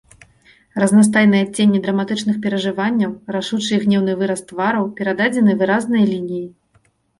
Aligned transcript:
Разнастайныя 0.83 1.41
адценні 1.47 1.81
драматычных 1.85 2.39
перажыванняў, 2.47 3.11
рашучы 3.37 3.71
і 3.79 3.81
гнеўны 3.85 4.17
выраз 4.23 4.39
твараў 4.49 4.91
перададзены 4.99 5.51
выразнай 5.63 6.03
лініяй. 6.13 6.51